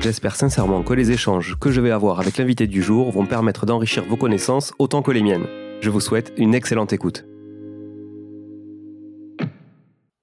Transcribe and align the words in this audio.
J'espère 0.00 0.34
sincèrement 0.34 0.82
que 0.82 0.94
les 0.94 1.10
échanges 1.10 1.58
que 1.60 1.70
je 1.70 1.82
vais 1.82 1.90
avoir 1.90 2.20
avec 2.20 2.38
l'invité 2.38 2.66
du 2.66 2.80
jour 2.82 3.10
vont 3.10 3.26
permettre 3.26 3.66
d'enrichir 3.66 4.02
vos 4.06 4.16
connaissances 4.16 4.72
autant 4.78 5.02
que 5.02 5.10
les 5.10 5.22
miennes. 5.22 5.46
Je 5.82 5.90
vous 5.90 6.00
souhaite 6.00 6.32
une 6.38 6.54
excellente 6.54 6.94
écoute. 6.94 7.26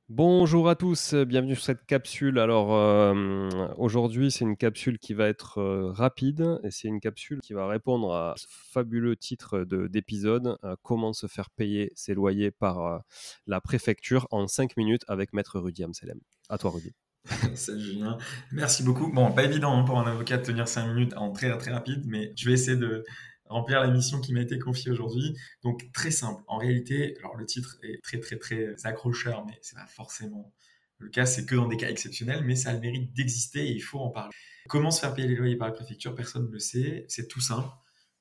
Bonjour 0.10 0.68
à 0.68 0.74
tous, 0.74 1.14
bienvenue 1.14 1.54
sur 1.54 1.66
cette 1.66 1.86
capsule. 1.86 2.40
Alors 2.40 2.74
euh, 2.74 3.50
aujourd'hui 3.78 4.32
c'est 4.32 4.46
une 4.46 4.58
capsule 4.58 4.98
qui 4.98 5.14
va 5.14 5.28
être 5.28 5.60
euh, 5.60 5.92
rapide 5.92 6.60
et 6.64 6.72
c'est 6.72 6.88
une 6.88 7.00
capsule 7.00 7.40
qui 7.44 7.54
va 7.54 7.68
répondre 7.68 8.16
à 8.16 8.34
ce 8.36 8.48
fabuleux 8.50 9.16
titre 9.16 9.60
d'épisode 9.64 10.58
euh, 10.64 10.76
Comment 10.82 11.14
se 11.14 11.28
faire 11.28 11.52
payer 11.52 11.92
ses 11.94 12.16
loyers 12.16 12.50
par 12.50 13.04
la 13.46 13.62
préfecture 13.62 14.28
en 14.32 14.48
5 14.48 14.76
minutes 14.76 15.04
avec 15.08 15.34
maître 15.34 15.60
Rudy 15.60 15.84
Amselem. 15.84 16.20
À 16.50 16.58
toi 16.58 16.72
Rudy. 16.72 16.96
Salut 17.56 17.82
Julien. 17.82 18.18
Merci 18.52 18.84
beaucoup. 18.84 19.12
Bon, 19.12 19.32
pas 19.32 19.44
évident 19.44 19.78
hein, 19.78 19.84
pour 19.84 20.00
un 20.00 20.08
avocat 20.08 20.38
de 20.38 20.44
tenir 20.44 20.68
5 20.68 20.94
minutes 20.94 21.14
en 21.16 21.32
très 21.32 21.56
très 21.58 21.72
rapide, 21.72 22.04
mais 22.06 22.32
je 22.36 22.46
vais 22.48 22.54
essayer 22.54 22.78
de 22.78 23.04
remplir 23.46 23.82
la 23.82 23.88
mission 23.88 24.20
qui 24.22 24.34
m'a 24.34 24.42
été 24.42 24.60
confiée 24.60 24.92
aujourd'hui. 24.92 25.36
Donc 25.64 25.92
très 25.94 26.12
simple. 26.12 26.42
En 26.48 26.58
réalité, 26.58 27.16
alors 27.20 27.36
le 27.36 27.46
titre 27.46 27.78
est 27.84 28.02
très 28.04 28.20
très 28.20 28.38
très 28.38 28.76
accrocheur, 28.84 29.46
mais 29.46 29.58
c'est 29.62 29.76
pas 29.76 29.88
forcément 29.88 30.54
le 31.00 31.10
cas. 31.10 31.26
C'est 31.26 31.46
que 31.46 31.56
dans 31.56 31.68
des 31.68 31.78
cas 31.78 31.90
exceptionnels, 31.90 32.44
mais 32.46 32.56
ça 32.56 32.70
a 32.70 32.74
le 32.74 32.80
mérite 32.80 33.14
d'exister 33.14 33.68
et 33.68 33.72
il 33.72 33.82
faut 33.82 34.00
en 34.00 34.10
parler. 34.10 34.34
Comment 34.70 34.92
se 34.92 35.00
faire 35.00 35.14
payer 35.14 35.28
les 35.28 35.36
loyers 35.36 35.58
par 35.58 35.68
la 35.68 35.74
préfecture? 35.74 36.16
Personne 36.16 36.48
ne 36.48 36.52
le 36.52 36.60
sait. 36.60 37.06
C'est 37.08 37.28
tout 37.28 37.42
simple. 37.42 37.70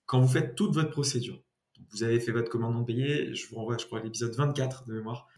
Quand 0.07 0.21
vous 0.21 0.29
faites 0.29 0.55
toute 0.55 0.75
votre 0.75 0.91
procédure, 0.91 1.43
vous 1.91 2.03
avez 2.03 2.21
fait 2.21 2.33
votre 2.33 2.51
commandement 2.51 2.81
de 2.81 2.87
payer, 2.87 3.35
je 3.35 3.49
vous 3.49 3.57
renvoie, 3.57 3.77
je 3.79 3.87
crois, 3.87 4.01
à 4.01 4.03
l'épisode 4.03 4.35
24 4.35 4.87
de 4.87 4.95
mémoire. 4.95 5.29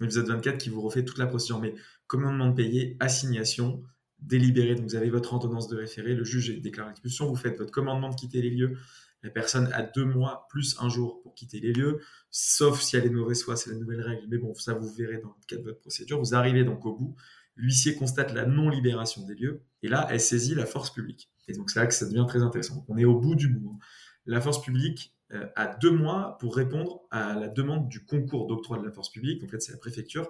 L'épisode 0.00 0.26
24 0.26 0.58
qui 0.58 0.70
vous 0.70 0.80
refait 0.80 1.04
toute 1.04 1.18
la 1.18 1.26
procédure. 1.26 1.60
Mais 1.60 1.74
commandement 2.06 2.48
de 2.48 2.54
payer, 2.54 2.96
assignation, 3.00 3.82
délibéré. 4.18 4.74
Donc 4.74 4.84
vous 4.84 4.96
avez 4.96 5.10
votre 5.10 5.32
ordonnance 5.32 5.68
de 5.68 5.76
référé, 5.76 6.14
le 6.14 6.24
juge 6.24 6.60
déclare 6.60 6.88
l'expulsion, 6.88 7.26
vous 7.26 7.36
faites 7.36 7.58
votre 7.58 7.70
commandement 7.70 8.10
de 8.10 8.14
quitter 8.14 8.40
les 8.42 8.50
lieux. 8.50 8.78
La 9.22 9.30
personne 9.30 9.72
a 9.72 9.82
deux 9.82 10.04
mois 10.04 10.46
plus 10.50 10.76
un 10.80 10.88
jour 10.88 11.22
pour 11.22 11.34
quitter 11.34 11.60
les 11.60 11.72
lieux, 11.72 12.00
sauf 12.30 12.80
si 12.80 12.96
elle 12.96 13.06
est 13.06 13.10
de 13.10 13.14
mauvaise 13.14 13.42
foi, 13.44 13.56
c'est 13.56 13.70
la 13.70 13.76
nouvelle 13.76 14.00
règle. 14.00 14.26
Mais 14.28 14.38
bon, 14.38 14.52
ça 14.54 14.74
vous 14.74 14.92
verrez 14.92 15.18
dans 15.18 15.28
le 15.28 15.46
cadre 15.46 15.62
de 15.62 15.68
votre 15.68 15.80
procédure. 15.80 16.18
Vous 16.18 16.34
arrivez 16.34 16.64
donc 16.64 16.84
au 16.84 16.94
bout. 16.94 17.14
L'huissier 17.54 17.94
constate 17.94 18.32
la 18.32 18.46
non-libération 18.46 19.24
des 19.26 19.34
lieux 19.34 19.62
et 19.82 19.88
là, 19.88 20.08
elle 20.10 20.20
saisit 20.20 20.54
la 20.54 20.66
force 20.66 20.90
publique. 20.90 21.30
Et 21.48 21.52
donc 21.52 21.70
c'est 21.70 21.78
là 21.78 21.86
que 21.86 21.94
ça 21.94 22.06
devient 22.06 22.24
très 22.26 22.42
intéressant. 22.42 22.84
on 22.88 22.96
est 22.96 23.04
au 23.04 23.18
bout 23.18 23.34
du 23.34 23.48
bout. 23.48 23.72
Hein. 23.74 23.78
La 24.26 24.40
force 24.40 24.62
publique 24.62 25.14
euh, 25.34 25.46
a 25.56 25.66
deux 25.66 25.90
mois 25.90 26.36
pour 26.40 26.56
répondre 26.56 27.02
à 27.10 27.34
la 27.34 27.48
demande 27.48 27.88
du 27.88 28.04
concours 28.04 28.46
d'octroi 28.46 28.78
de 28.78 28.84
la 28.84 28.92
force 28.92 29.10
publique. 29.10 29.42
En 29.44 29.48
fait, 29.48 29.60
c'est 29.60 29.72
la 29.72 29.78
préfecture 29.78 30.28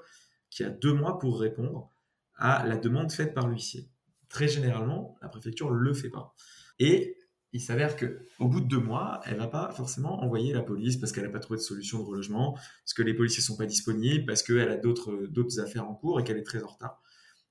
qui 0.51 0.65
a 0.65 0.71
deux 0.71 0.93
mois 0.93 1.19
pour 1.19 1.41
répondre 1.41 1.91
à 2.37 2.67
la 2.67 2.77
demande 2.77 3.11
faite 3.11 3.35
par 3.35 3.49
l'huissier. 3.49 3.89
Très 4.29 4.49
généralement, 4.49 5.17
la 5.21 5.29
préfecture 5.29 5.71
ne 5.71 5.77
le 5.77 5.95
fait 5.95 6.11
pas. 6.11 6.35
Et 6.79 7.17
il 7.53 7.61
s'avère 7.61 7.97
que 7.97 8.27
au 8.39 8.49
bout 8.49 8.61
de 8.61 8.67
deux 8.67 8.81
mois, 8.81 9.21
elle 9.25 9.37
va 9.37 9.47
pas 9.47 9.71
forcément 9.73 10.23
envoyer 10.23 10.53
la 10.53 10.63
police 10.63 10.97
parce 10.97 11.13
qu'elle 11.13 11.25
n'a 11.25 11.31
pas 11.31 11.39
trouvé 11.39 11.59
de 11.59 11.63
solution 11.63 11.99
de 11.99 12.05
relogement, 12.05 12.55
parce 12.55 12.95
que 12.95 13.03
les 13.03 13.15
policiers 13.15 13.43
sont 13.43 13.57
pas 13.57 13.67
disponibles, 13.67 14.25
parce 14.25 14.43
qu'elle 14.43 14.71
a 14.71 14.77
d'autres 14.77 15.27
d'autres 15.27 15.61
affaires 15.61 15.87
en 15.89 15.95
cours 15.95 16.19
et 16.21 16.25
qu'elle 16.25 16.39
est 16.39 16.45
très 16.45 16.63
en 16.63 16.69
retard. 16.69 17.03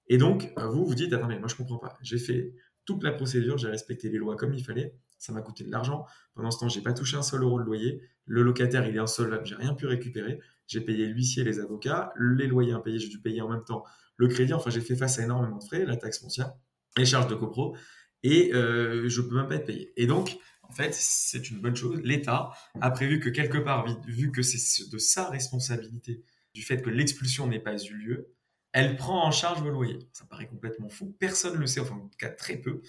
Et 0.08 0.18
donc 0.18 0.52
vous 0.58 0.86
vous 0.86 0.96
dites 0.96 1.14
attendez, 1.14 1.38
moi 1.38 1.48
je 1.48 1.56
comprends 1.56 1.78
pas. 1.78 1.98
J'ai 2.02 2.18
fait 2.18 2.56
toute 2.86 3.04
la 3.04 3.12
procédure, 3.12 3.58
j'ai 3.58 3.68
respecté 3.68 4.10
les 4.10 4.18
lois 4.18 4.36
comme 4.36 4.54
il 4.54 4.64
fallait, 4.64 4.96
ça 5.18 5.32
m'a 5.34 5.42
coûté 5.42 5.64
de 5.64 5.72
l'argent. 5.72 6.06
Pendant 6.34 6.50
ce 6.50 6.60
temps, 6.60 6.70
j'ai 6.70 6.82
pas 6.82 6.94
touché 6.94 7.16
un 7.16 7.22
seul 7.22 7.44
euro 7.44 7.60
de 7.60 7.64
loyer. 7.64 8.02
Le 8.26 8.42
locataire, 8.42 8.88
il 8.88 8.96
est 8.96 9.00
insolvable, 9.00 9.46
j'ai 9.46 9.56
rien 9.56 9.76
pu 9.76 9.86
récupérer. 9.86 10.40
J'ai 10.68 10.82
payé 10.82 11.06
l'huissier, 11.06 11.44
les 11.44 11.60
avocats, 11.60 12.12
les 12.18 12.48
loyers 12.48 12.74
impayés, 12.74 12.98
j'ai 12.98 13.10
dû 13.10 13.20
payer 13.20 13.42
en 13.42 13.50
même 13.50 13.64
temps 13.64 13.84
le 14.18 14.28
crédit. 14.28 14.54
Enfin, 14.54 14.72
j'ai 14.72 14.82
fait 14.82 14.96
face 14.96 15.20
à 15.20 15.24
énormément 15.24 15.58
de 15.58 15.64
frais, 15.64 15.86
la 15.86 15.96
taxe 15.96 16.20
foncière, 16.20 16.54
les 16.98 17.06
charges 17.06 17.28
de 17.28 17.36
copro, 17.36 17.76
et 18.24 18.54
euh, 18.54 19.08
je 19.10 19.22
peux 19.22 19.36
même 19.36 19.48
pas 19.48 19.56
être 19.56 19.66
payé. 19.66 19.94
Et 19.96 20.08
donc, 20.08 20.38
en 20.64 20.72
fait, 20.72 20.94
c'est 20.94 21.50
une 21.52 21.60
bonne 21.60 21.76
chose. 21.76 22.00
L'État 22.04 22.52
a 22.80 22.92
prévu 22.92 23.20
que 23.20 23.30
quelque 23.30 23.58
part, 23.58 23.86
vu 24.08 24.32
que 24.32 24.42
c'est 24.42 24.90
de 24.90 24.98
sa 24.98 25.30
responsabilité, 25.30 26.24
du 26.54 26.64
fait 26.64 26.82
que 26.82 26.90
l'expulsion 26.90 27.48
n'ait 27.48 27.60
pas 27.60 27.76
eu 27.78 27.94
lieu, 27.94 28.34
elle 28.74 28.96
prend 28.96 29.26
en 29.26 29.32
charge 29.32 29.62
vos 29.62 29.70
loyers. 29.70 30.00
Ça 30.14 30.26
paraît 30.26 30.48
complètement 30.48 30.90
fou. 30.90 31.16
Personne 31.20 31.56
ne 31.56 31.60
le 31.60 31.68
sait, 31.68 31.80
enfin, 31.80 31.96
en 31.96 32.08
tout 32.08 32.18
cas, 32.18 32.30
très 32.30 32.58
peu. 32.58 32.82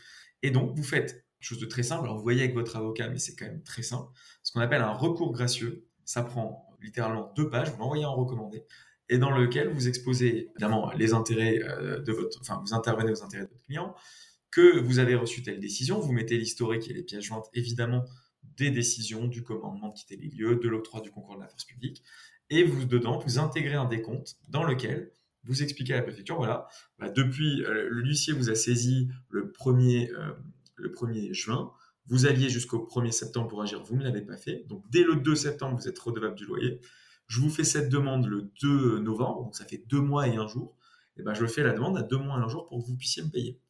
Et 0.42 0.50
donc, 0.50 0.76
vous 0.76 0.84
faites 0.84 1.24
chose 1.40 1.58
de 1.58 1.66
très 1.66 1.82
simple. 1.82 2.04
Alors, 2.04 2.16
vous 2.16 2.22
voyez 2.22 2.42
avec 2.42 2.54
votre 2.54 2.76
avocat, 2.76 3.08
mais 3.08 3.18
c'est 3.18 3.34
quand 3.34 3.46
même 3.46 3.64
très 3.64 3.82
simple. 3.82 4.08
Ce 4.42 4.52
qu'on 4.52 4.60
appelle 4.60 4.82
un 4.82 4.92
recours 4.92 5.32
gracieux. 5.32 5.86
Ça 6.04 6.22
prend 6.22 6.68
littéralement 6.80 7.32
deux 7.36 7.48
pages. 7.48 7.70
Vous 7.70 7.78
l'envoyez 7.78 8.04
en 8.04 8.14
recommandé 8.14 8.64
et 9.12 9.18
dans 9.18 9.30
lequel 9.30 9.68
vous 9.68 9.88
exposez 9.88 10.48
évidemment 10.50 10.90
les 10.92 11.12
intérêts 11.12 11.60
euh, 11.62 12.00
de 12.00 12.12
votre, 12.12 12.40
enfin, 12.40 12.62
vous 12.64 12.72
intervenez 12.72 13.12
aux 13.12 13.22
intérêts 13.22 13.44
de 13.44 13.50
votre 13.50 13.62
client, 13.62 13.94
que 14.50 14.80
vous 14.80 14.98
avez 14.98 15.14
reçu 15.14 15.42
telle 15.42 15.60
décision. 15.60 16.00
Vous 16.00 16.12
mettez 16.12 16.38
l'historique 16.38 16.88
et 16.88 16.94
les 16.94 17.02
pièces 17.02 17.24
jointes, 17.24 17.46
évidemment, 17.52 18.04
des 18.56 18.70
décisions, 18.70 19.26
du 19.26 19.42
commandement 19.42 19.88
de 19.88 19.94
quitter 19.94 20.16
les 20.16 20.28
lieux, 20.28 20.56
de 20.56 20.68
l'octroi 20.68 21.02
du 21.02 21.10
concours 21.10 21.36
de 21.36 21.42
la 21.42 21.48
force 21.48 21.64
publique. 21.64 22.02
Et 22.48 22.64
vous, 22.64 22.86
dedans, 22.86 23.18
vous 23.18 23.38
intégrez 23.38 23.74
un 23.74 23.84
décompte 23.84 24.36
dans 24.48 24.64
lequel 24.64 25.12
vous 25.44 25.62
expliquez 25.62 25.94
à 25.94 25.96
la 25.96 26.02
préfecture, 26.02 26.36
voilà, 26.36 26.68
bah, 26.98 27.08
depuis, 27.08 27.64
euh, 27.64 27.88
l'huissier 27.90 28.32
vous 28.32 28.50
a 28.50 28.54
saisi 28.54 29.08
le 29.30 29.50
1er, 29.50 30.10
le 30.76 30.88
1er 30.90 31.32
juin, 31.32 31.72
vous 32.06 32.26
alliez 32.26 32.48
jusqu'au 32.48 32.78
1er 32.78 33.12
septembre 33.12 33.48
pour 33.48 33.62
agir, 33.62 33.82
vous 33.82 33.96
ne 33.96 34.02
l'avez 34.02 34.22
pas 34.22 34.36
fait. 34.36 34.64
Donc 34.68 34.84
dès 34.90 35.04
le 35.04 35.16
2 35.16 35.34
septembre, 35.34 35.78
vous 35.80 35.88
êtes 35.88 35.98
redevable 35.98 36.34
du 36.34 36.44
loyer. 36.44 36.80
Je 37.26 37.40
vous 37.40 37.50
fais 37.50 37.64
cette 37.64 37.88
demande 37.88 38.26
le 38.26 38.50
2 38.60 38.98
novembre, 38.98 39.44
donc 39.44 39.54
ça 39.54 39.64
fait 39.64 39.82
deux 39.86 40.00
mois 40.00 40.28
et 40.28 40.36
un 40.36 40.48
jour. 40.48 40.76
Et 41.16 41.22
ben 41.22 41.34
je 41.34 41.46
fais 41.46 41.62
la 41.62 41.72
demande 41.72 41.96
à 41.96 42.02
deux 42.02 42.18
mois 42.18 42.38
et 42.38 42.42
un 42.42 42.48
jour 42.48 42.66
pour 42.66 42.82
que 42.82 42.86
vous 42.86 42.96
puissiez 42.96 43.22
me 43.22 43.30
payer. 43.30 43.60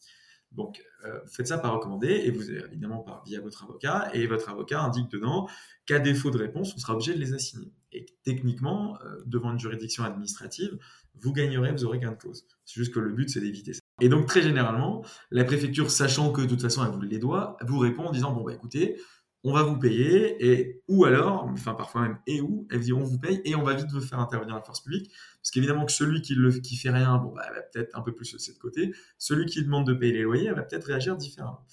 Donc, 0.55 0.85
euh, 1.07 1.19
faites 1.27 1.47
ça 1.47 1.59
par 1.59 1.73
recommandé 1.75 2.09
et 2.09 2.31
vous 2.31 2.51
évidemment 2.51 2.99
par 2.99 3.25
via 3.25 3.41
votre 3.41 3.65
avocat 3.65 4.11
et 4.13 4.27
votre 4.27 4.51
avocat 4.51 4.83
indique 4.83 5.11
dedans 5.11 5.49
qu'à 5.87 5.99
défaut 5.99 6.31
de 6.31 6.39
réponse, 6.39 6.75
on 6.75 6.79
sera 6.79 6.95
obligé 6.95 7.15
de 7.15 7.19
les 7.19 7.33
assigner. 7.33 7.73
Et 7.91 8.07
techniquement, 8.23 8.99
euh, 9.03 9.23
devant 9.25 9.53
une 9.53 9.59
juridiction 9.59 10.05
administrative, 10.05 10.79
vous 11.21 11.33
gagnerez, 11.33 11.73
vous 11.73 11.85
aurez 11.85 11.99
gain 11.99 12.13
de 12.13 12.17
cause. 12.17 12.47
C'est 12.65 12.81
juste 12.81 12.93
que 12.93 13.01
le 13.01 13.13
but, 13.13 13.29
c'est 13.29 13.41
d'éviter 13.41 13.75
ça. 13.75 13.81
Et 14.01 14.09
donc, 14.09 14.27
très 14.27 14.43
généralement, 14.43 15.05
la 15.31 15.45
préfecture, 15.45 15.91
sachant 15.91 16.33
que 16.33 16.41
de 16.41 16.47
toute 16.47 16.63
façon, 16.63 16.85
elle 16.85 16.91
vous 16.91 17.01
les 17.01 17.19
doit, 17.19 17.57
vous 17.63 17.79
répond 17.79 18.05
en 18.05 18.11
disant, 18.11 18.33
bon, 18.33 18.43
bah 18.43 18.53
écoutez, 18.53 18.97
on 19.45 19.53
va 19.53 19.63
vous 19.63 19.79
payer, 19.79 20.37
et 20.45 20.83
ou 20.89 21.05
alors, 21.05 21.45
enfin 21.45 21.75
parfois 21.75 22.03
même, 22.03 22.19
et 22.27 22.41
où, 22.41 22.67
elles 22.71 22.81
diront, 22.81 23.01
on 23.01 23.05
vous 23.05 23.19
paye, 23.19 23.41
et 23.45 23.57
on 23.57 23.63
va 23.63 23.75
vite 23.75 23.91
vous 23.91 24.01
faire 24.01 24.21
intervenir 24.21 24.55
la 24.55 24.63
force 24.63 24.83
publique, 24.83 25.11
parce 25.41 25.51
qu'évidemment 25.51 25.85
que 25.85 25.93
celui 25.93 26.23
qui, 26.23 26.35
le, 26.35 26.51
qui 26.53 26.77
fait 26.77 26.91
rien, 26.91 27.19
bon, 27.19 27.33
bah, 27.33 27.49
va 27.53 27.63
peut-être 27.63 27.97
un 27.97 28.03
peu 28.03 28.15
plus 28.15 28.33
de 28.33 28.59
côté, 28.59 28.93
celui 29.19 29.47
qui 29.47 29.63
demande 29.63 29.87
de 29.87 29.95
payer 29.95 30.13
les 30.13 30.23
loyers, 30.23 30.47
elle 30.47 30.55
va 30.55 30.63
peut-être 30.63 30.85
réagir 30.85 31.17
différemment. 31.17 31.67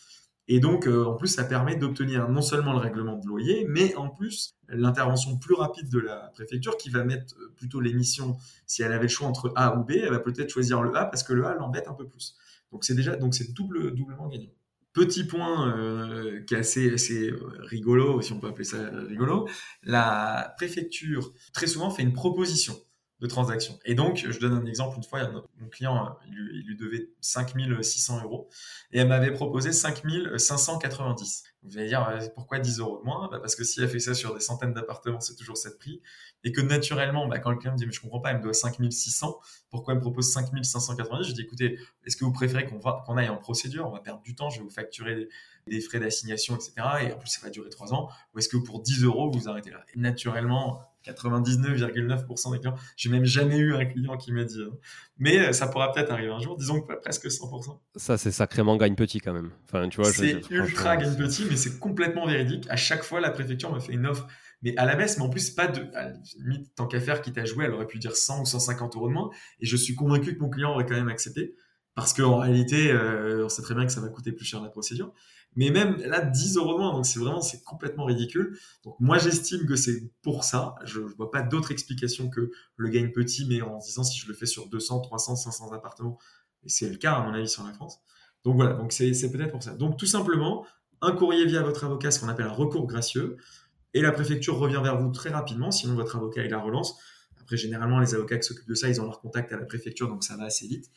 Et 0.52 0.60
donc, 0.60 0.88
euh, 0.88 1.06
en 1.06 1.14
plus, 1.14 1.28
ça 1.28 1.44
permet 1.44 1.76
d'obtenir 1.76 2.28
non 2.28 2.42
seulement 2.42 2.74
le 2.74 2.80
règlement 2.80 3.18
de 3.18 3.28
loyer, 3.28 3.68
mais 3.70 3.94
en 3.96 4.10
plus 4.10 4.56
l'intervention 4.68 5.38
plus 5.38 5.54
rapide 5.54 5.90
de 5.90 6.00
la 6.00 6.32
préfecture 6.34 6.76
qui 6.76 6.90
va 6.90 7.04
mettre 7.04 7.36
euh, 7.40 7.54
plutôt 7.56 7.80
l'émission, 7.80 8.36
si 8.66 8.82
elle 8.82 8.92
avait 8.92 9.04
le 9.04 9.10
choix 9.10 9.28
entre 9.28 9.54
A 9.56 9.78
ou 9.78 9.84
B, 9.84 9.92
elle 9.92 10.10
va 10.10 10.20
peut-être 10.20 10.50
choisir 10.50 10.82
le 10.82 10.96
A 10.98 11.06
parce 11.06 11.22
que 11.22 11.34
le 11.34 11.46
A 11.46 11.54
l'embête 11.54 11.88
un 11.88 11.94
peu 11.94 12.08
plus. 12.08 12.36
Donc 12.72 12.84
c'est 12.84 12.96
déjà, 12.96 13.16
donc 13.16 13.36
c'est 13.36 13.54
double, 13.54 13.94
doublement 13.94 14.28
gagnant. 14.28 14.50
Petit 14.92 15.24
point 15.24 15.72
euh, 15.78 16.44
qui 16.46 16.56
est 16.56 16.58
assez, 16.58 16.96
assez 16.96 17.32
rigolo, 17.60 18.20
si 18.22 18.34
on 18.34 18.40
peut 18.40 18.48
appeler 18.48 18.66
ça 18.66 18.90
rigolo, 19.08 19.48
la 19.84 20.56
préfecture 20.58 21.32
très 21.54 21.68
souvent 21.68 21.92
fait 21.92 22.02
une 22.02 22.14
proposition 22.14 22.76
de 23.20 23.28
transactions. 23.28 23.78
Et 23.86 23.96
donc, 23.96 24.26
je 24.30 24.40
donne 24.40 24.54
un 24.54 24.66
exemple. 24.66 24.98
Une 24.98 25.04
fois, 25.04 25.30
mon 25.60 25.68
client, 25.68 26.18
il 26.28 26.34
lui, 26.34 26.60
il 26.60 26.68
lui 26.68 26.78
devait 26.78 27.10
5600 27.22 28.24
euros 28.24 28.48
et 28.92 29.00
elle 29.00 29.08
m'avait 29.08 29.34
proposé 29.34 29.74
5590. 29.74 31.44
Vous 31.64 31.78
allez 31.78 31.88
dire, 31.88 32.08
euh, 32.08 32.26
pourquoi 32.36 32.60
10 32.60 32.80
euros 32.80 33.00
de 33.00 33.04
moins? 33.04 33.28
Bah 33.30 33.40
Parce 33.40 33.56
que 33.56 33.66
si 33.66 33.82
elle 33.82 33.90
fait 33.90 34.00
ça 34.00 34.14
sur 34.14 34.34
des 34.34 34.40
centaines 34.40 34.74
d'appartements, 34.74 35.20
c'est 35.20 35.36
toujours 35.36 35.58
cette 35.58 35.78
prix. 35.78 36.02
Et 36.46 36.54
que 36.54 36.62
naturellement, 36.62 37.28
bah, 37.28 37.40
quand 37.40 37.52
le 37.52 37.58
client 37.58 37.74
me 37.74 37.78
dit, 37.78 37.86
mais 37.86 37.92
je 37.92 38.00
comprends 38.00 38.22
pas, 38.22 38.32
elle 38.32 38.38
me 38.38 38.44
doit 38.44 38.54
5600, 38.54 39.38
pourquoi 39.70 39.94
elle 39.94 39.98
me 39.98 40.02
propose 40.02 40.32
5590 40.32 41.28
Je 41.28 41.34
dis, 41.34 41.42
écoutez, 41.42 41.78
est-ce 42.06 42.16
que 42.16 42.24
vous 42.24 42.32
préférez 42.32 42.66
qu'on 42.66 43.18
aille 43.18 43.28
en 43.28 43.36
procédure? 43.36 43.88
On 43.88 43.92
va 43.92 44.00
perdre 44.00 44.22
du 44.22 44.36
temps, 44.36 44.50
je 44.50 44.60
vais 44.60 44.64
vous 44.64 44.70
facturer 44.70 45.28
des, 45.68 45.82
frais 45.82 46.00
d'assignation, 46.00 46.56
etc. 46.56 46.74
Et 47.02 47.12
en 47.12 47.18
plus, 47.18 47.30
ça 47.30 47.42
va 47.44 47.50
durer 47.50 47.70
3 47.70 47.94
ans. 47.94 48.10
Ou 48.34 48.40
est-ce 48.40 48.48
que 48.48 48.58
pour 48.58 48.82
10 48.82 49.04
euros, 49.04 49.30
vous 49.30 49.50
arrêtez 49.50 49.72
là? 49.72 49.84
Et 49.94 50.00
naturellement, 50.00 50.89
99,9% 51.06 52.52
des 52.52 52.60
clients. 52.60 52.76
J'ai 52.96 53.10
même 53.10 53.26
jamais 53.26 53.58
eu 53.58 53.74
un 53.74 53.86
client 53.86 54.18
qui 54.18 54.32
m'a 54.32 54.44
dit. 54.44 54.62
Hein. 54.62 54.76
Mais 55.18 55.40
euh, 55.40 55.52
ça 55.54 55.68
pourra 55.68 55.92
peut-être 55.92 56.12
arriver 56.12 56.32
un 56.32 56.40
jour, 56.40 56.58
disons 56.58 56.82
que 56.82 56.94
presque 56.94 57.28
100%. 57.28 57.80
Ça, 57.96 58.18
c'est 58.18 58.32
sacrément 58.32 58.78
gagne 58.78 58.96
petit 58.96 59.20
quand 59.20 59.34
même. 59.34 59.52
Enfin, 59.66 59.88
tu 59.90 60.02
vois, 60.02 60.12
c'est 60.12 60.42
ultra 60.50 60.98
gagne 60.98 61.16
petit, 61.16 61.46
mais 61.50 61.56
c'est 61.56 61.80
complètement 61.80 62.28
véridique. 62.28 62.66
À 62.70 62.76
chaque 62.76 63.04
fois, 63.04 63.20
la 63.20 63.32
préfecture 63.32 63.74
me 63.74 63.80
fait 63.80 63.94
une 63.94 64.06
offre, 64.06 64.28
mais 64.62 64.76
à 64.78 64.86
la 64.86 64.96
baisse, 64.96 65.18
mais 65.18 65.24
en 65.24 65.30
plus, 65.30 65.50
pas 65.52 65.68
de. 65.68 65.86
limite, 66.40 66.76
tant 66.76 66.88
qu'à 66.88 67.00
faire, 67.00 67.22
qui 67.22 67.32
t'a 67.32 67.46
joué, 67.46 67.66
elle 67.66 67.74
aurait 67.74 67.88
pu 67.88 68.00
dire 68.00 68.16
100 68.16 68.42
ou 68.42 68.46
150 68.46 68.96
euros 68.96 69.08
de 69.08 69.14
moins. 69.14 69.30
Et 69.60 69.66
je 69.66 69.78
suis 69.78 69.96
convaincu 69.96 70.36
que 70.36 70.42
mon 70.42 70.50
client 70.50 70.72
aurait 70.72 70.86
quand 70.86 70.96
même 70.96 71.10
accepté. 71.10 71.56
Parce 72.00 72.14
qu'en 72.14 72.38
réalité, 72.38 72.92
euh, 72.92 73.46
on 73.46 73.50
sait 73.50 73.62
très 73.62 73.76
bien 73.76 73.86
que 73.86 73.92
ça 73.92 74.00
va 74.00 74.08
coûter 74.08 74.32
plus 74.32 74.46
cher 74.46 74.62
la 74.62 74.70
procédure. 74.70 75.14
Mais 75.56 75.70
même 75.70 75.98
là, 75.98 76.22
10 76.22 76.58
euros 76.58 76.78
moins, 76.78 76.94
donc 76.94 77.06
c'est 77.06 77.20
vraiment, 77.20 77.42
c'est 77.42 77.62
complètement 77.64 78.06
ridicule. 78.06 78.58
Donc 78.84 78.96
moi, 79.00 79.18
j'estime 79.18 79.66
que 79.66 79.76
c'est 79.76 80.10
pour 80.22 80.44
ça. 80.44 80.76
Je 80.86 81.02
ne 81.02 81.08
vois 81.18 81.30
pas 81.30 81.42
d'autre 81.42 81.72
explication 81.72 82.30
que 82.30 82.52
le 82.78 82.90
gain 82.90 83.10
petit, 83.14 83.46
mais 83.50 83.62
en 83.62 83.80
disant 83.80 84.04
si 84.04 84.18
je 84.18 84.28
le 84.28 84.34
fais 84.34 84.46
sur 84.46 84.70
200, 84.70 85.02
300, 85.02 85.36
500 85.36 85.74
appartements, 85.74 86.18
et 86.64 86.70
c'est 86.70 86.90
le 86.90 86.96
cas 86.98 87.14
à 87.14 87.24
mon 87.24 87.34
avis 87.34 87.50
sur 87.50 87.66
la 87.66 87.74
France. 87.74 88.00
Donc 88.46 88.56
voilà, 88.56 88.74
donc 88.74 88.94
c'est 88.94 89.12
peut-être 89.32 89.52
pour 89.52 89.62
ça. 89.62 89.74
Donc 89.74 89.98
tout 89.98 90.06
simplement, 90.06 90.66
un 91.02 91.12
courrier 91.12 91.46
via 91.46 91.62
votre 91.62 91.84
avocat, 91.84 92.12
ce 92.12 92.20
qu'on 92.22 92.30
appelle 92.30 92.46
un 92.46 92.54
recours 92.54 92.88
gracieux, 92.88 93.36
et 93.94 94.02
la 94.02 94.14
préfecture 94.14 94.58
revient 94.58 94.80
vers 94.82 94.98
vous 94.98 95.12
très 95.12 95.32
rapidement, 95.32 95.72
sinon 95.72 95.96
votre 95.96 96.16
avocat 96.16 96.46
il 96.46 96.52
la 96.52 96.60
relance. 96.60 96.98
Après, 97.42 97.58
généralement, 97.58 98.00
les 98.00 98.14
avocats 98.14 98.38
qui 98.38 98.48
s'occupent 98.48 98.70
de 98.70 98.76
ça, 98.76 98.88
ils 98.88 99.02
ont 99.02 99.06
leur 99.06 99.20
contact 99.20 99.52
à 99.52 99.58
la 99.58 99.66
préfecture, 99.66 100.08
donc 100.08 100.24
ça 100.24 100.38
va 100.38 100.44
assez 100.44 100.68
vite. 100.68 100.92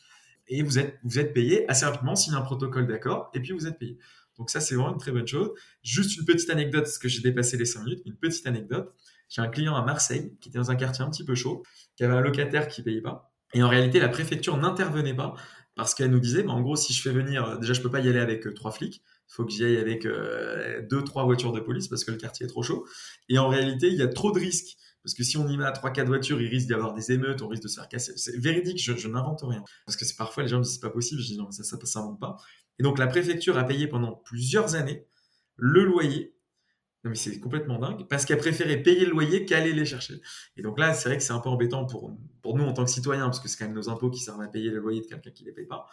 Et 0.47 0.61
vous 0.63 0.79
êtes, 0.79 1.33
payé 1.33 1.69
assez 1.69 1.85
rapidement, 1.85 2.15
signe 2.15 2.33
un 2.33 2.41
protocole 2.41 2.87
d'accord, 2.87 3.29
et 3.33 3.39
puis 3.39 3.53
vous 3.53 3.67
êtes 3.67 3.79
payé. 3.79 3.97
Donc 4.37 4.49
ça, 4.49 4.59
c'est 4.59 4.75
vraiment 4.75 4.93
une 4.93 4.99
très 4.99 5.11
bonne 5.11 5.27
chose. 5.27 5.51
Juste 5.83 6.17
une 6.17 6.25
petite 6.25 6.49
anecdote, 6.49 6.83
parce 6.83 6.97
que 6.97 7.07
j'ai 7.07 7.21
dépassé 7.21 7.57
les 7.57 7.65
5 7.65 7.83
minutes, 7.83 8.01
une 8.05 8.15
petite 8.15 8.45
anecdote. 8.47 8.93
J'ai 9.29 9.41
un 9.41 9.47
client 9.47 9.75
à 9.75 9.83
Marseille 9.83 10.35
qui 10.41 10.49
était 10.49 10.57
dans 10.57 10.71
un 10.71 10.75
quartier 10.75 11.03
un 11.03 11.09
petit 11.09 11.23
peu 11.23 11.35
chaud, 11.35 11.63
qui 11.95 12.03
avait 12.03 12.13
un 12.13 12.21
locataire 12.21 12.67
qui 12.67 12.81
payait 12.81 13.01
pas. 13.01 13.31
Et 13.53 13.63
en 13.63 13.69
réalité, 13.69 13.99
la 13.99 14.09
préfecture 14.09 14.57
n'intervenait 14.57 15.13
pas 15.13 15.35
parce 15.75 15.95
qu'elle 15.95 16.11
nous 16.11 16.19
disait, 16.19 16.43
bah, 16.43 16.51
en 16.51 16.61
gros, 16.61 16.75
si 16.75 16.93
je 16.93 17.01
fais 17.01 17.11
venir, 17.11 17.59
déjà, 17.59 17.73
je 17.73 17.81
peux 17.81 17.89
pas 17.89 17.99
y 17.99 18.09
aller 18.09 18.19
avec 18.19 18.45
euh, 18.45 18.53
trois 18.53 18.71
flics. 18.71 19.01
Il 19.29 19.33
faut 19.33 19.45
que 19.45 19.51
j'y 19.51 19.63
aille 19.63 19.77
avec 19.77 20.05
euh, 20.05 20.81
deux, 20.87 21.03
trois 21.03 21.23
voitures 21.23 21.51
de 21.51 21.59
police 21.59 21.87
parce 21.87 22.03
que 22.03 22.11
le 22.11 22.17
quartier 22.17 22.45
est 22.45 22.49
trop 22.49 22.61
chaud. 22.61 22.85
Et 23.29 23.39
en 23.39 23.47
réalité, 23.47 23.87
il 23.87 23.95
y 23.95 24.01
a 24.01 24.07
trop 24.07 24.31
de 24.31 24.39
risques. 24.39 24.77
Parce 25.03 25.13
que 25.13 25.23
si 25.23 25.37
on 25.37 25.47
y 25.47 25.57
met 25.57 25.65
à 25.65 25.71
3-4 25.71 26.05
voitures, 26.05 26.41
il 26.41 26.47
risque 26.47 26.67
d'y 26.67 26.73
avoir 26.73 26.93
des 26.93 27.11
émeutes, 27.11 27.41
on 27.41 27.47
risque 27.47 27.63
de 27.63 27.67
se 27.67 27.75
faire 27.75 27.89
casser. 27.89 28.13
C'est 28.15 28.37
véridique, 28.37 28.81
je, 28.81 29.07
n'invente 29.07 29.41
rien. 29.43 29.63
Parce 29.85 29.97
que 29.97 30.05
c'est 30.05 30.15
parfois 30.15 30.43
les 30.43 30.49
gens 30.49 30.59
me 30.59 30.63
disent 30.63 30.73
c'est 30.73 30.79
pas 30.79 30.89
possible, 30.89 31.21
je 31.21 31.27
dis 31.27 31.37
non, 31.37 31.51
ça, 31.51 31.63
ça, 31.63 31.77
ça 31.77 31.85
s'invente 31.85 32.19
pas. 32.19 32.37
Et 32.79 32.83
donc 32.83 32.97
la 32.97 33.07
préfecture 33.07 33.57
a 33.57 33.63
payé 33.65 33.87
pendant 33.87 34.13
plusieurs 34.13 34.75
années 34.75 35.05
le 35.57 35.83
loyer. 35.83 36.35
Non 37.03 37.09
mais 37.09 37.17
c'est 37.17 37.37
complètement 37.41 37.79
dingue, 37.79 38.07
parce 38.07 38.23
qu'elle 38.23 38.37
préféré 38.37 38.81
payer 38.81 39.05
le 39.05 39.11
loyer 39.11 39.43
qu'aller 39.43 39.73
les 39.73 39.83
chercher. 39.83 40.21
Et 40.55 40.61
donc 40.61 40.79
là, 40.79 40.93
c'est 40.93 41.09
vrai 41.09 41.17
que 41.17 41.23
c'est 41.23 41.33
un 41.33 41.39
peu 41.39 41.49
embêtant 41.49 41.85
pour, 41.85 42.15
pour 42.41 42.57
nous 42.57 42.63
en 42.63 42.71
tant 42.71 42.85
que 42.85 42.91
citoyens, 42.91 43.25
parce 43.25 43.41
que 43.41 43.49
c'est 43.49 43.57
quand 43.57 43.65
même 43.65 43.75
nos 43.75 43.89
impôts 43.89 44.09
qui 44.09 44.21
servent 44.21 44.41
à 44.41 44.47
payer 44.47 44.69
le 44.69 44.79
loyer 44.79 45.01
de 45.01 45.07
quelqu'un 45.07 45.31
qui 45.31 45.43
ne 45.43 45.49
les 45.49 45.53
paye 45.53 45.65
pas. 45.65 45.85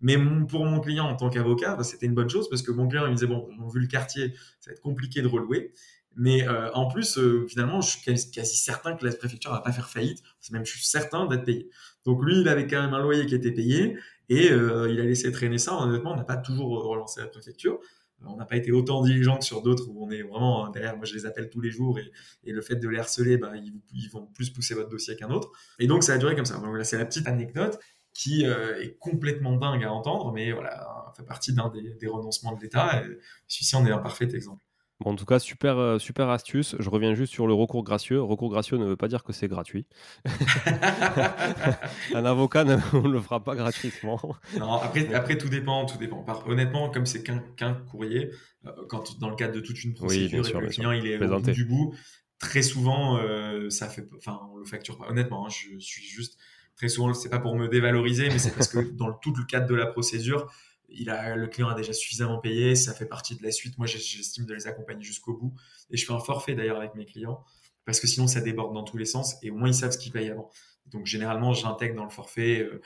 Mais 0.00 0.18
pour 0.46 0.66
mon 0.66 0.80
client 0.80 1.06
en 1.06 1.16
tant 1.16 1.30
qu'avocat, 1.30 1.74
bah, 1.74 1.84
c'était 1.84 2.04
une 2.04 2.14
bonne 2.14 2.28
chose, 2.28 2.50
parce 2.50 2.60
que 2.60 2.70
mon 2.70 2.86
client 2.86 3.06
il 3.06 3.10
me 3.10 3.14
disait, 3.14 3.26
bon, 3.26 3.48
vu 3.72 3.80
le 3.80 3.86
quartier, 3.86 4.34
ça 4.60 4.70
va 4.70 4.72
être 4.74 4.82
compliqué 4.82 5.22
de 5.22 5.26
relouer. 5.26 5.72
Mais 6.16 6.46
euh, 6.48 6.72
en 6.72 6.88
plus, 6.88 7.16
euh, 7.18 7.46
finalement, 7.48 7.80
je 7.80 7.90
suis 7.90 8.02
quasi, 8.02 8.56
certain 8.56 8.96
que 8.96 9.06
la 9.06 9.12
préfecture 9.14 9.52
va 9.52 9.60
pas 9.60 9.72
faire 9.72 9.88
faillite. 9.88 10.22
Même, 10.50 10.64
je 10.64 10.72
suis 10.72 10.84
certain 10.84 11.26
d'être 11.26 11.44
payé. 11.44 11.70
Donc 12.04 12.22
lui, 12.24 12.40
il 12.40 12.48
avait 12.48 12.66
quand 12.66 12.82
même 12.82 12.94
un 12.94 13.00
loyer 13.00 13.26
qui 13.26 13.34
était 13.34 13.52
payé. 13.52 13.96
Et 14.28 14.50
euh, 14.50 14.90
il 14.90 15.00
a 15.00 15.04
laissé 15.04 15.30
traîner 15.32 15.58
ça. 15.58 15.74
Honnêtement, 15.74 16.12
on 16.12 16.16
n'a 16.16 16.24
pas 16.24 16.36
toujours 16.36 16.82
relancé 16.84 17.20
la 17.20 17.28
préfecture. 17.28 17.78
On 18.26 18.36
n'a 18.36 18.46
pas 18.46 18.56
été 18.56 18.72
autant 18.72 19.00
diligent 19.00 19.38
que 19.38 19.44
sur 19.44 19.62
d'autres 19.62 19.88
où 19.88 20.04
on 20.04 20.10
est 20.10 20.22
vraiment 20.22 20.66
hein, 20.66 20.70
derrière. 20.72 20.96
Moi, 20.96 21.06
je 21.06 21.14
les 21.14 21.24
appelle 21.24 21.50
tous 21.50 21.60
les 21.60 21.70
jours 21.70 22.00
et, 22.00 22.50
le 22.50 22.60
fait 22.62 22.74
de 22.74 22.88
les 22.88 22.98
harceler, 22.98 23.36
bah, 23.36 23.52
ils, 23.54 24.10
vont 24.10 24.26
plus 24.26 24.50
pousser 24.50 24.74
votre 24.74 24.88
dossier 24.88 25.14
qu'un 25.14 25.30
autre. 25.30 25.52
Et 25.78 25.86
donc, 25.86 26.02
ça 26.02 26.14
a 26.14 26.18
duré 26.18 26.34
comme 26.34 26.44
ça. 26.44 26.58
Donc, 26.58 26.76
c'est 26.84 26.98
la 26.98 27.06
petite 27.06 27.28
anecdote 27.28 27.78
qui 28.12 28.42
est 28.42 28.98
complètement 28.98 29.56
dingue 29.56 29.84
à 29.84 29.92
entendre, 29.92 30.32
mais 30.32 30.50
voilà, 30.50 31.12
fait 31.16 31.22
partie 31.22 31.52
d'un 31.52 31.68
des, 31.68 31.94
des, 31.94 32.08
renoncements 32.08 32.56
de 32.56 32.60
l'État. 32.60 33.04
Celui-ci 33.46 33.76
en 33.76 33.86
est 33.86 33.92
un 33.92 33.98
parfait 33.98 34.24
exemple 34.24 34.64
en 35.04 35.14
tout 35.14 35.24
cas, 35.24 35.38
super, 35.38 35.78
euh, 35.78 35.98
super 35.98 36.28
astuce. 36.28 36.74
Je 36.78 36.90
reviens 36.90 37.14
juste 37.14 37.32
sur 37.32 37.46
le 37.46 37.54
recours 37.54 37.84
gracieux. 37.84 38.20
Recours 38.20 38.50
gracieux 38.50 38.78
ne 38.78 38.84
veut 38.84 38.96
pas 38.96 39.08
dire 39.08 39.22
que 39.22 39.32
c'est 39.32 39.46
gratuit. 39.46 39.86
un 42.14 42.24
avocat 42.24 42.64
ne 42.64 42.76
le 43.08 43.20
fera 43.20 43.42
pas 43.44 43.54
gratuitement. 43.54 44.20
Non, 44.58 44.72
après, 44.72 45.14
après, 45.14 45.38
tout 45.38 45.48
dépend. 45.48 45.86
Tout 45.86 45.98
dépend. 45.98 46.24
honnêtement, 46.46 46.90
comme 46.90 47.06
c'est 47.06 47.22
qu'un 47.22 47.74
courrier, 47.74 48.30
euh, 48.66 48.72
quand 48.88 49.18
dans 49.20 49.30
le 49.30 49.36
cadre 49.36 49.54
de 49.54 49.60
toute 49.60 49.84
une 49.84 49.94
procédure 49.94 50.48
et 50.48 50.52
que 50.52 50.58
le 50.58 50.68
client 50.68 50.90
il 50.90 51.06
est 51.06 51.22
au 51.22 51.40
bout 51.40 51.50
du 51.52 51.64
bout, 51.64 51.94
très 52.40 52.62
souvent, 52.62 53.18
euh, 53.18 53.70
ça 53.70 53.88
fait, 53.88 54.08
enfin, 54.16 54.40
on 54.52 54.56
le 54.56 54.64
facture 54.64 54.98
pas. 54.98 55.08
Honnêtement, 55.08 55.46
hein, 55.46 55.50
je 55.50 55.78
suis 55.78 56.04
juste 56.04 56.38
très 56.76 56.88
souvent, 56.88 57.12
c'est 57.14 57.28
pas 57.28 57.40
pour 57.40 57.56
me 57.56 57.68
dévaloriser, 57.68 58.28
mais 58.28 58.38
c'est 58.38 58.54
parce 58.54 58.68
que 58.68 58.78
dans 58.96 59.12
tout 59.12 59.34
le 59.36 59.44
cadre 59.44 59.68
de 59.68 59.74
la 59.74 59.86
procédure, 59.86 60.50
il 60.88 61.10
a, 61.10 61.36
le 61.36 61.46
client 61.46 61.68
a 61.68 61.74
déjà 61.74 61.92
suffisamment 61.92 62.38
payé, 62.38 62.74
ça 62.74 62.94
fait 62.94 63.06
partie 63.06 63.36
de 63.36 63.42
la 63.42 63.50
suite. 63.50 63.76
Moi, 63.78 63.86
j'estime 63.86 64.46
de 64.46 64.54
les 64.54 64.66
accompagner 64.66 65.02
jusqu'au 65.02 65.36
bout. 65.36 65.54
Et 65.90 65.96
je 65.96 66.06
fais 66.06 66.12
un 66.12 66.18
forfait 66.18 66.54
d'ailleurs 66.54 66.78
avec 66.78 66.94
mes 66.94 67.04
clients, 67.04 67.44
parce 67.84 68.00
que 68.00 68.06
sinon, 68.06 68.26
ça 68.26 68.40
déborde 68.40 68.74
dans 68.74 68.84
tous 68.84 68.96
les 68.96 69.04
sens, 69.04 69.36
et 69.42 69.50
au 69.50 69.56
moins, 69.56 69.68
ils 69.68 69.74
savent 69.74 69.92
ce 69.92 69.98
qu'ils 69.98 70.12
payent 70.12 70.30
avant. 70.30 70.50
Donc, 70.86 71.06
généralement, 71.06 71.52
j'intègre 71.52 71.96
dans 71.96 72.04
le 72.04 72.10
forfait. 72.10 72.60
Euh, 72.60 72.80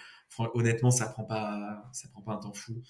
honnêtement, 0.54 0.90
ça 0.90 1.06
prend 1.06 1.26
ça 1.92 2.08
prend 2.08 2.22
pas 2.22 2.32
un 2.34 2.38
temps 2.38 2.52
fou. 2.52 2.82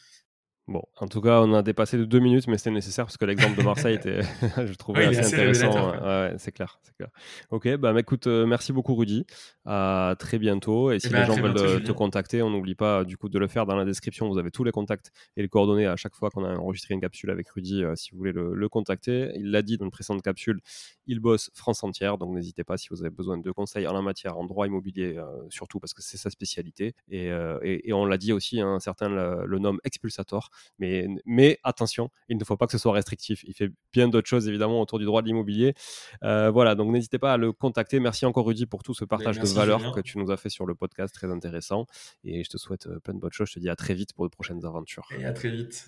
Bon, 0.69 0.83
en 0.97 1.09
tout 1.09 1.21
cas, 1.21 1.41
on 1.41 1.53
a 1.55 1.63
dépassé 1.63 1.99
de 1.99 2.05
deux 2.05 2.21
minutes, 2.21 2.47
mais 2.47 2.57
c'était 2.57 2.71
nécessaire 2.71 3.05
parce 3.05 3.17
que 3.17 3.25
l'exemple 3.25 3.59
de 3.59 3.65
Marseille 3.65 3.97
était, 3.97 4.21
je 4.65 4.73
trouvais 4.75 5.07
assez, 5.07 5.35
intéressant. 5.35 5.91
Ouais, 5.91 6.35
c'est 6.39 6.53
clair, 6.53 6.79
c'est 6.83 6.95
clair. 6.95 7.09
Ok, 7.51 7.69
bah 7.79 7.93
écoute, 7.99 8.29
euh, 8.29 8.47
merci 8.47 8.73
beaucoup 8.73 8.95
Rudy. 8.95 9.27
À 9.65 10.15
très 10.21 10.39
bientôt. 10.39 10.93
Et 10.93 11.01
si 11.01 11.09
eh 11.09 11.11
les 11.11 11.17
ben, 11.17 11.27
gens 11.27 11.35
veulent 11.35 11.83
te 11.83 11.91
contacter, 11.91 12.43
on 12.43 12.51
n'oublie 12.51 12.77
pas 12.77 13.03
du 13.03 13.17
coup 13.17 13.29
de 13.29 13.41
le 13.41 13.49
faire 13.49 13.67
dans 13.67 13.75
la 13.75 13.85
description. 13.85 14.29
Vous 14.29 14.39
avez 14.39 14.53
tous 14.53 14.63
les 14.63 14.71
contacts 14.71 15.11
et 15.37 15.43
les 15.43 15.49
coordonnées 15.49 15.87
à 15.87 15.97
chaque 15.97 16.15
fois 16.15 16.31
qu'on 16.31 16.45
a 16.45 16.55
enregistré 16.57 16.95
une 16.95 17.01
capsule 17.01 17.31
avec 17.31 17.49
Rudy, 17.49 17.83
euh, 17.83 17.97
si 17.97 18.13
vous 18.13 18.19
voulez 18.19 18.33
le, 18.33 18.69
contacter. 18.69 19.33
Il 19.35 19.51
l'a 19.51 19.63
dit 19.63 19.79
dans 19.79 19.85
une 19.85 19.91
précédente 19.91 20.23
capsule, 20.23 20.61
il 21.09 21.19
bosse 21.19 21.51
France 21.55 21.83
entière, 21.83 22.19
donc 22.19 22.35
n'hésitez 22.35 22.63
pas 22.63 22.77
si 22.77 22.89
vous 22.91 23.01
avez 23.03 23.11
besoin 23.11 23.37
de 23.37 23.51
conseils 23.51 23.89
en 23.89 23.93
la 23.93 24.01
matière, 24.01 24.39
en 24.39 24.45
droit 24.45 24.69
immobilier 24.69 25.17
euh, 25.19 25.27
surtout 25.51 25.81
parce 25.81 25.93
que 25.93 26.03
c'est 26.03 26.19
sa 26.19 26.31
spécialité. 26.31 26.95
Et, 27.09 27.31
et, 27.63 27.93
on 27.93 28.07
l'a 28.07 28.17
dit 28.17 28.33
aussi, 28.33 28.61
hein, 28.61 28.79
certains 28.79 29.09
le, 29.09 29.45
le 29.45 29.59
nomment 29.59 29.81
expulsator. 29.85 30.51
Mais, 30.79 31.07
mais 31.27 31.59
attention, 31.63 32.11
il 32.29 32.37
ne 32.37 32.45
faut 32.45 32.57
pas 32.57 32.67
que 32.67 32.73
ce 32.73 32.79
soit 32.79 32.93
restrictif. 32.93 33.45
Il 33.45 33.55
fait 33.55 33.71
bien 33.93 34.09
d'autres 34.09 34.29
choses, 34.29 34.49
évidemment, 34.49 34.81
autour 34.81 34.99
du 34.99 35.05
droit 35.05 35.23
de 35.23 35.27
l'immobilier. 35.27 35.75
Euh, 36.23 36.51
voilà, 36.51 36.75
donc 36.75 36.91
n'hésitez 36.91 37.19
pas 37.19 37.33
à 37.33 37.37
le 37.37 37.53
contacter. 37.53 38.01
Merci 38.01 38.27
encore, 38.27 38.47
Rudy, 38.47 38.67
pour 38.67 38.83
tout 38.83 38.95
ce 38.95 39.05
partage 39.05 39.39
de 39.39 39.47
valeurs 39.47 39.93
que 39.93 40.01
tu 40.01 40.19
nous 40.19 40.31
as 40.31 40.37
fait 40.37 40.51
sur 40.51 40.67
le 40.67 40.75
podcast, 40.75 41.15
très 41.15 41.31
intéressant. 41.31 41.87
Et 42.25 42.45
je 42.45 42.51
te 42.51 42.57
souhaite 42.57 42.87
euh, 42.87 42.99
plein 43.01 43.15
de 43.15 43.21
bonnes 43.21 43.33
choses. 43.33 43.49
Je 43.49 43.55
te 43.55 43.61
dis 43.61 43.69
à 43.69 43.77
très 43.77 43.95
vite 43.95 44.13
pour 44.15 44.25
de 44.25 44.31
prochaines 44.31 44.65
aventures. 44.65 45.09
Et 45.19 45.25
à 45.25 45.33
très 45.33 45.51
vite. 45.51 45.87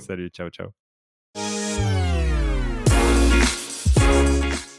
Salut, 0.00 0.28
ciao, 0.28 0.48
ciao. 0.50 0.68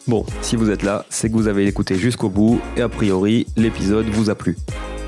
Bon, 0.08 0.24
si 0.42 0.56
vous 0.56 0.70
êtes 0.70 0.84
là, 0.84 1.06
c'est 1.10 1.30
que 1.30 1.34
vous 1.34 1.48
avez 1.48 1.66
écouté 1.66 1.96
jusqu'au 1.96 2.30
bout 2.30 2.62
et 2.78 2.82
a 2.82 2.90
priori, 2.90 3.48
l'épisode 3.58 4.06
vous 4.06 4.30
a 4.30 4.36
plu. 4.36 4.56